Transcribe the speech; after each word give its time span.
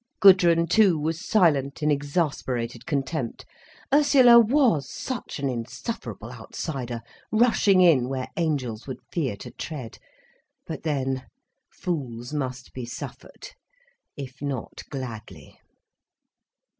Gudrun 0.19 0.65
too 0.65 0.97
was 0.97 1.23
silent 1.23 1.83
in 1.83 1.91
exasperated 1.91 2.87
contempt. 2.87 3.45
Ursula 3.93 4.39
was 4.39 4.89
such 4.91 5.37
an 5.37 5.47
insufferable 5.47 6.31
outsider, 6.31 7.01
rushing 7.31 7.81
in 7.81 8.09
where 8.09 8.29
angels 8.35 8.87
would 8.87 8.97
fear 9.11 9.35
to 9.35 9.51
tread. 9.51 9.99
But 10.65 10.81
then—fools 10.81 12.33
must 12.33 12.73
be 12.73 12.83
suffered, 12.83 13.49
if 14.17 14.41
not 14.41 14.81
gladly. 14.89 15.59